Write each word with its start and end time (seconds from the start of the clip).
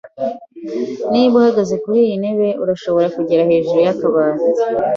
Niba 1.11 1.33
uhagaze 1.41 1.75
kuriyi 1.83 2.15
ntebe, 2.21 2.49
urashobora 2.63 3.07
kugera 3.15 3.47
hejuru 3.49 3.77
yikabati. 3.85 4.47